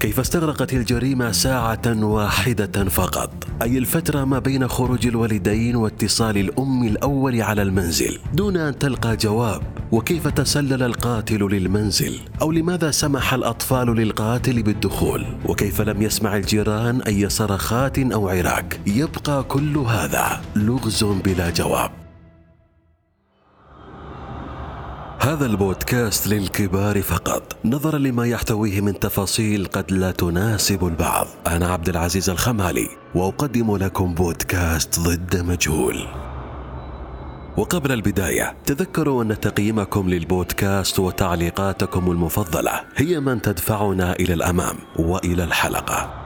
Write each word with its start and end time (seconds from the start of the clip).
كيف 0.00 0.20
استغرقت 0.20 0.72
الجريمة 0.72 1.32
ساعة 1.32 1.82
واحدة 2.04 2.84
فقط؟ 2.84 3.30
أي 3.62 3.78
الفترة 3.78 4.24
ما 4.24 4.38
بين 4.38 4.68
خروج 4.68 5.06
الوالدين 5.06 5.76
واتصال 5.76 6.38
الأم 6.38 6.86
الأول 6.86 7.42
على 7.42 7.62
المنزل 7.62 8.18
دون 8.34 8.56
أن 8.56 8.78
تلقى 8.78 9.16
جواب؟ 9.16 9.62
وكيف 9.92 10.28
تسلل 10.28 10.82
القاتل 10.82 11.38
للمنزل؟ 11.38 12.20
أو 12.42 12.52
لماذا 12.52 12.90
سمح 12.90 13.34
الأطفال 13.34 13.86
للقاتل 13.86 14.62
بالدخول؟ 14.62 15.26
وكيف 15.46 15.80
لم 15.80 16.02
يسمع 16.02 16.36
الجيران 16.36 17.02
أي 17.02 17.28
صرخات 17.28 17.98
أو 17.98 18.28
عراك؟ 18.28 18.80
يبقى 18.86 19.42
كل 19.42 19.76
هذا 19.78 20.40
لغز 20.56 21.04
بلا 21.04 21.50
جواب. 21.50 21.90
هذا 25.30 25.46
البودكاست 25.46 26.28
للكبار 26.28 27.02
فقط. 27.02 27.56
نظرا 27.64 27.98
لما 27.98 28.26
يحتويه 28.26 28.80
من 28.80 28.98
تفاصيل 28.98 29.66
قد 29.66 29.92
لا 29.92 30.10
تناسب 30.10 30.86
البعض. 30.86 31.26
أنا 31.46 31.68
عبد 31.68 31.88
العزيز 31.88 32.30
الخمالي 32.30 32.88
وأقدم 33.14 33.76
لكم 33.76 34.14
بودكاست 34.14 35.00
ضد 35.00 35.36
مجهول. 35.36 36.06
وقبل 37.56 37.92
البداية 37.92 38.56
تذكروا 38.66 39.22
أن 39.22 39.40
تقييمكم 39.40 40.08
للبودكاست 40.08 40.98
وتعليقاتكم 40.98 42.10
المفضلة 42.10 42.80
هي 42.96 43.20
من 43.20 43.42
تدفعنا 43.42 44.12
إلى 44.12 44.34
الأمام 44.34 44.76
وإلى 44.98 45.44
الحلقة. 45.44 46.19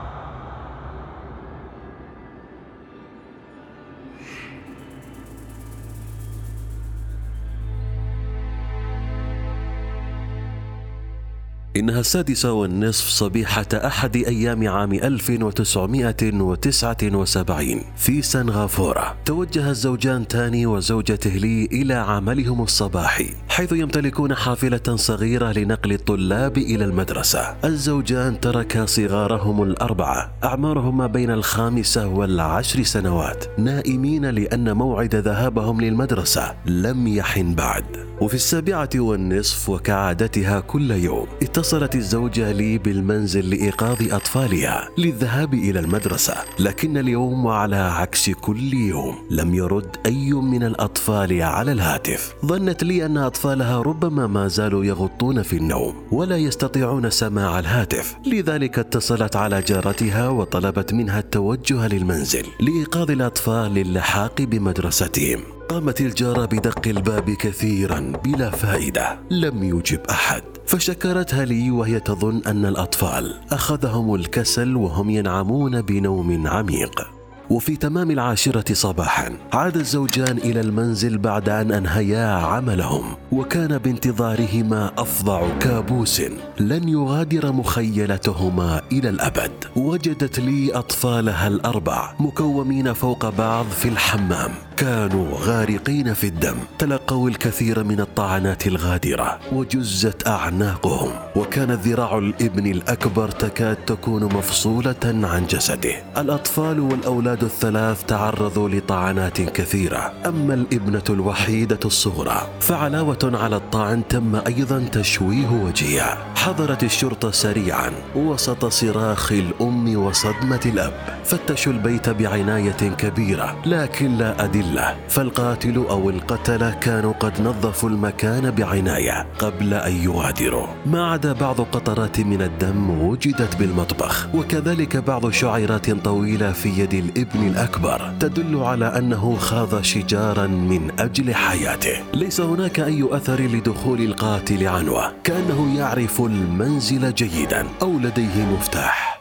إنها 11.77 11.99
السادسة 11.99 12.53
والنصف 12.53 13.09
صبيحة 13.09 13.65
أحد 13.73 14.15
أيام 14.15 14.67
عام 14.67 14.93
1979 14.93 17.81
في 17.97 18.21
سنغافورة 18.21 19.15
توجه 19.25 19.69
الزوجان 19.69 20.27
تاني 20.27 20.65
وزوجته 20.65 21.29
لي 21.29 21.65
إلى 21.65 21.93
عملهم 21.93 22.63
الصباحي 22.63 23.29
حيث 23.49 23.71
يمتلكون 23.71 24.35
حافلة 24.35 24.95
صغيرة 24.95 25.51
لنقل 25.51 25.91
الطلاب 25.91 26.57
إلى 26.57 26.85
المدرسة. 26.85 27.55
الزوجان 27.65 28.39
تركا 28.39 28.85
صغارهم 28.85 29.63
الأربعة 29.63 30.31
أعمارهم 30.43 30.97
ما 30.97 31.07
بين 31.07 31.31
الخامسة 31.31 32.07
والعشر 32.07 32.83
سنوات 32.83 33.59
نائمين 33.59 34.25
لأن 34.25 34.73
موعد 34.73 35.15
ذهابهم 35.15 35.81
للمدرسة 35.81 36.55
لم 36.65 37.07
يحن 37.07 37.55
بعد. 37.55 37.85
وفي 38.21 38.33
السابعة 38.33 38.89
والنصف 38.95 39.69
وكعادتها 39.69 40.59
كل 40.59 40.91
يوم 40.91 41.27
اتصلت 41.41 41.95
الزوجة 41.95 42.51
لي 42.51 42.77
بالمنزل 42.77 43.49
لإيقاظ 43.49 44.13
أطفالها 44.13 44.89
للذهاب 44.97 45.53
إلى 45.53 45.79
المدرسة. 45.79 46.35
لكن 46.59 46.97
اليوم 46.97 47.45
وعلى 47.45 47.75
عكس 47.75 48.29
كل 48.29 48.73
يوم 48.73 49.15
لم 49.29 49.55
يرد 49.55 49.97
أي 50.05 50.33
من 50.33 50.63
الأطفال 50.63 51.41
على 51.41 51.71
الهاتف. 51.71 52.35
ظنت 52.45 52.83
لي 52.83 53.05
أن 53.05 53.17
أطفالها 53.17 53.81
ربما 53.81 54.27
ما 54.27 54.47
زالوا 54.47 54.85
يغطون 54.85 55.41
في 55.41 55.57
النوم 55.57 55.95
ولا 56.11 56.37
يستطيعون 56.37 57.09
سماع 57.09 57.59
الهاتف. 57.59 58.15
لذلك 58.27 58.79
اتصلت 58.79 59.35
على 59.35 59.61
جارتها 59.61 60.29
وطلبت 60.29 60.93
منها 60.93 61.19
التوجه 61.19 61.87
للمنزل 61.87 62.45
لإيقاظ 62.59 63.11
الأطفال 63.11 63.73
للحاق 63.73 64.41
بمدرستهم. 64.41 65.54
قامت 65.69 66.01
الجارة 66.01 66.45
بدق 66.45 66.87
الباب 66.87 67.29
كثيرا 67.29 68.13
بلا 68.23 68.49
فائدة 68.49 69.19
لم 69.31 69.63
يجب 69.63 69.99
أحد. 70.09 70.43
فشكرتها 70.65 71.45
لي 71.45 71.71
وهي 71.71 71.99
تظن 71.99 72.41
أن 72.47 72.65
الأطفال 72.65 73.35
أخذهم 73.51 74.15
الكسل 74.15 74.75
وهم 74.75 75.09
ينعمون 75.09 75.81
بنوم 75.81 76.47
عميق. 76.47 77.07
وفي 77.49 77.75
تمام 77.75 78.11
العاشرة 78.11 78.73
صباحا 78.73 79.37
عاد 79.53 79.77
الزوجان 79.77 80.37
إلى 80.37 80.59
المنزل 80.61 81.17
بعد 81.17 81.49
أن 81.49 81.71
أنهيا 81.71 82.27
عملهم 82.27 83.03
وكان 83.31 83.77
بانتظارهما 83.77 84.91
أفظع 84.97 85.57
كابوس 85.59 86.21
لن 86.59 86.89
يغادر 86.89 87.51
مخيلتهما 87.51 88.81
إلى 88.91 89.09
الأبد. 89.09 89.51
وجدت 89.75 90.39
لي 90.39 90.73
أطفالها 90.73 91.47
الأربع 91.47 92.13
مكومين 92.19 92.93
فوق 92.93 93.29
بعض 93.29 93.65
في 93.65 93.87
الحمام. 93.87 94.51
كانوا 94.77 95.37
غارقين 95.39 96.13
في 96.13 96.27
الدم 96.27 96.55
تلقوا 96.79 97.29
الكثير 97.29 97.83
من 97.83 97.99
الطعنات 97.99 98.67
الغادرة 98.67 99.39
وجزت 99.51 100.27
أعناقهم 100.27 101.11
وكان 101.35 101.71
ذراع 101.71 102.17
الإبن 102.17 102.67
الأكبر 102.67 103.31
تكاد 103.31 103.75
تكون 103.75 104.23
مفصولة 104.23 104.95
عن 105.03 105.45
جسده. 105.45 106.03
الأطفال 106.17 106.79
والأولاد 106.79 107.43
الثلاث 107.43 108.03
تعرضوا 108.03 108.69
لطعنات 108.69 109.41
كثيرة 109.41 110.13
أما 110.25 110.53
الإبنة 110.53 111.03
الوحيدة 111.09 111.79
الصغرى 111.85 112.47
فعلاوة 112.59 113.31
على 113.33 113.55
الطعن 113.55 114.07
تم 114.07 114.35
أيضا 114.35 114.79
تشويه 114.91 115.49
وجهها 115.49 116.17
حضرت 116.35 116.83
الشرطة 116.83 117.31
سريعا 117.31 117.91
وسط 118.15 118.65
صراخ 118.65 119.31
الأم 119.31 119.97
وصدمة 119.97 120.61
الأب 120.65 120.93
فتشوا 121.23 121.73
البيت 121.73 122.09
بعناية 122.09 122.95
كبيرة 122.97 123.55
لكن 123.65 124.17
لا 124.17 124.43
أدلة 124.43 124.64
فالقاتل 125.09 125.75
أو 125.75 126.09
القتلة 126.09 126.71
كانوا 126.71 127.13
قد 127.13 127.41
نظفوا 127.41 127.89
المكان 127.89 128.51
بعناية 128.51 129.27
قبل 129.39 129.73
أن 129.73 129.93
يغادروا. 129.93 130.67
ما 130.85 131.11
عدا 131.11 131.33
بعض 131.33 131.61
قطرات 131.61 132.19
من 132.19 132.41
الدم 132.41 133.01
وجدت 133.01 133.55
بالمطبخ 133.55 134.27
وكذلك 134.35 134.97
بعض 134.97 135.29
شعيرات 135.29 135.91
طويلة 135.91 136.51
في 136.51 136.69
يد 136.69 136.93
الابن 136.93 137.47
الأكبر 137.47 138.13
تدل 138.19 138.63
على 138.63 138.85
أنه 138.85 139.35
خاض 139.35 139.81
شجارا 139.81 140.47
من 140.47 140.91
أجل 140.99 141.35
حياته. 141.35 141.97
ليس 142.13 142.41
هناك 142.41 142.79
أي 142.79 143.07
أثر 143.11 143.41
لدخول 143.41 144.01
القاتل 144.01 144.67
عنوة 144.67 145.13
كأنه 145.23 145.77
يعرف 145.77 146.21
المنزل 146.21 147.13
جيدا 147.13 147.65
أو 147.81 147.99
لديه 147.99 148.45
مفتاح. 148.53 149.14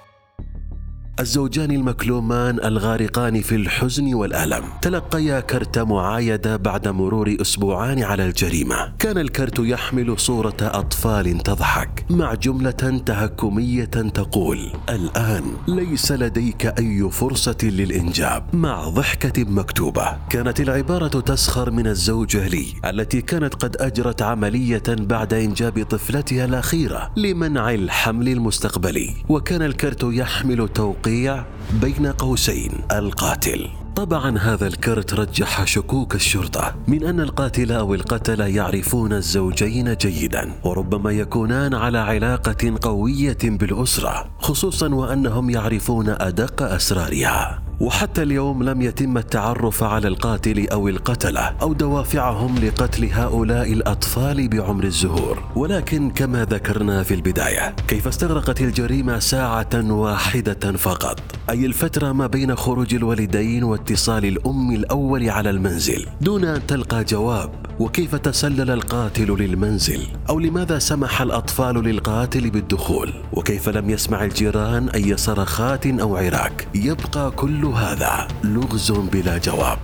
الزوجان 1.21 1.71
المكلومان 1.71 2.59
الغارقان 2.65 3.41
في 3.41 3.55
الحزن 3.55 4.15
والألم. 4.15 4.65
تلقيا 4.83 5.41
كرت 5.41 5.79
معايدة 5.79 6.57
بعد 6.57 6.89
مرور 6.89 7.37
أسبوعان 7.41 8.03
على 8.03 8.27
الجريمة. 8.27 8.93
كان 8.99 9.19
الكرت 9.19 9.59
يحمل 9.59 10.19
صورة 10.19 10.57
أطفال 10.61 11.39
تضحك. 11.39 12.07
مع 12.11 12.35
جملة 12.35 13.01
تهكمية 13.07 13.85
تقول 13.85 14.73
الآن 14.89 15.43
ليس 15.69 16.13
لديك 16.13 16.67
أي 16.67 17.11
فرصة 17.11 17.59
للإنجاب. 17.63 18.45
مع 18.53 18.89
ضحكة 18.89 19.45
مكتوبة 19.45 20.17
كانت 20.31 20.61
العبارة 20.61 21.21
تسخر 21.21 21.71
من 21.71 21.87
الزوجة 21.87 22.49
لي 22.49 22.67
التي 22.85 23.21
كانت 23.21 23.55
قد 23.55 23.77
أجرت 23.77 24.23
عملية 24.23 24.83
بعد 24.89 25.35
إنجاب 25.35 25.83
طفلتها 25.83 26.45
الأخيرة 26.45 27.11
لمنع 27.17 27.75
الحمل 27.75 28.29
المستقبلي. 28.29 29.11
وكان 29.29 29.63
الكرت 29.63 30.03
يحمل 30.03 30.69
توقيع 30.69 31.04
التوقيع 31.07 31.45
بين 31.83 32.07
قوسين 32.07 32.71
القاتل. 32.93 33.69
طبعا 33.97 34.39
هذا 34.39 34.67
الكرت 34.67 35.15
رجح 35.15 35.65
شكوك 35.65 36.15
الشرطة 36.15 36.75
من 36.89 37.05
أن 37.05 37.21
القاتل 37.21 37.73
أو 37.73 37.95
القتلة 37.95 38.47
يعرفون 38.47 39.13
الزوجين 39.13 39.95
جيدا 39.95 40.53
وربما 40.65 41.11
يكونان 41.11 41.75
على 41.75 41.99
علاقة 41.99 42.75
قوية 42.83 43.39
بالأسرة 43.45 44.31
خصوصا 44.39 44.95
وأنهم 44.95 45.51
يعرفون 45.51 46.09
أدق 46.09 46.63
أسرارها. 46.63 47.64
وحتى 47.81 48.23
اليوم 48.23 48.63
لم 48.63 48.83
يتم 48.83 49.19
التعرف 49.19 49.83
على 49.83 50.09
القاتل 50.09 50.69
أو 50.69 50.89
القتلة 50.89 51.41
أو 51.41 51.73
دوافعهم 51.73 52.59
لقتل 52.59 53.05
هؤلاء 53.13 53.73
الأطفال 53.73 54.49
بعمر 54.49 54.85
الزهور. 54.85 55.43
ولكن 55.57 56.11
كما 56.11 56.45
ذكرنا 56.45 57.03
في 57.03 57.15
البداية 57.15 57.75
كيف 57.89 58.09
استغرقت 58.09 58.61
الجريمة 58.61 59.19
ساعة 59.19 59.93
واحدة 59.93 60.73
فقط؟ 60.73 61.21
أي 61.51 61.67
الفترة 61.67 62.13
ما 62.13 62.27
بين 62.27 62.57
خروج 62.57 62.95
الوالدين 62.95 63.65
واتصال 63.65 64.25
الأم 64.25 64.71
الأول 64.71 65.31
على 65.31 65.51
المنزل 65.51 66.07
دون 66.21 66.45
أن 66.45 66.67
تلقى 66.67 67.05
جواب؟ 67.05 67.64
وكيف 67.81 68.15
تسلل 68.15 68.71
القاتل 68.71 69.37
للمنزل؟ 69.37 70.07
أو 70.29 70.39
لماذا 70.39 70.79
سمح 70.79 71.23
الأطفال 71.23 71.75
للقاتل 71.75 72.51
بالدخول؟ 72.51 73.13
وكيف 73.33 73.69
لم 73.69 73.91
يسمع 73.91 74.25
الجيران 74.25 74.89
أي 74.89 75.17
صرخات 75.17 75.87
أو 75.87 76.17
عراك؟ 76.17 76.69
يبقى 76.75 77.31
كل 77.31 77.65
هذا 77.65 78.29
لغز 78.45 78.93
بلا 78.93 79.39
جواب. 79.39 79.79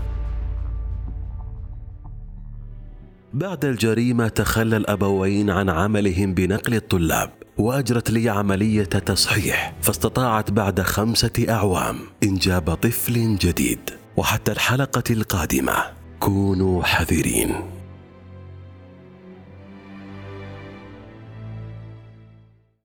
بعد 3.34 3.64
الجريمة 3.64 4.28
تخلى 4.28 4.76
الأبوين 4.76 5.50
عن 5.50 5.70
عملهم 5.70 6.34
بنقل 6.34 6.74
الطلاب 6.74 7.30
وأجرت 7.58 8.10
لي 8.10 8.28
عملية 8.28 8.82
تصحيح 8.82 9.74
فاستطاعت 9.82 10.50
بعد 10.50 10.80
خمسة 10.80 11.46
أعوام 11.48 11.96
إنجاب 12.22 12.74
طفل 12.74 13.36
جديد 13.36 13.80
وحتى 14.16 14.52
الحلقة 14.52 15.02
القادمة. 15.10 15.74
كونوا 16.20 16.82
حذرين. 16.82 17.79